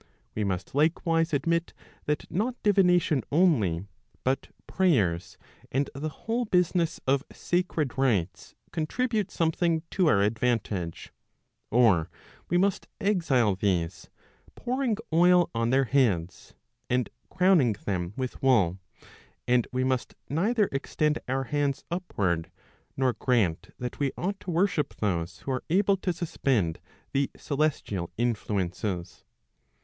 We 0.33 0.43
must 0.43 0.73
likewise 0.73 1.31
admit 1.31 1.75
that 2.05 2.25
not 2.31 2.55
divination 2.63 3.21
only, 3.31 3.85
but 4.23 4.47
prayers, 4.65 5.37
and 5.71 5.91
the 5.93 6.09
whole 6.09 6.45
business 6.45 6.99
of 7.05 7.23
sacred 7.31 7.95
rites 7.99 8.55
contribute 8.71 9.29
something 9.29 9.83
to 9.91 10.07
our 10.07 10.23
advantage, 10.23 11.13
or 11.69 12.09
we 12.49 12.57
must 12.57 12.87
exile 12.99 13.55
these, 13.55 14.09
pouring 14.55 14.97
oil 15.13 15.51
on 15.53 15.69
their 15.69 15.83
heads, 15.83 16.55
and 16.89 17.11
crowning 17.29 17.73
them 17.85 18.15
with 18.17 18.41
wool, 18.41 18.79
and 19.47 19.67
we 19.71 19.83
must 19.83 20.15
neither 20.27 20.67
extend 20.71 21.19
our 21.27 21.43
hands 21.43 21.83
upward, 21.91 22.49
nor 22.97 23.13
grant 23.13 23.69
that 23.77 23.99
we 23.99 24.11
ought 24.17 24.39
to 24.39 24.49
worship 24.49 24.95
those 24.95 25.41
who 25.41 25.51
are 25.51 25.63
able 25.69 25.95
to 25.97 26.11
suspend 26.11 26.79
the 27.11 27.29
celestial 27.37 28.11
influences. 28.17 29.25